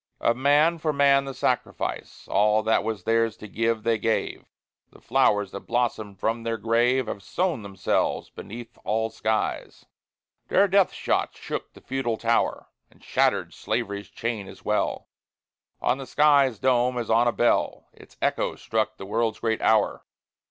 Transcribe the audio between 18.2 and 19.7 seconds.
echo struck the world's great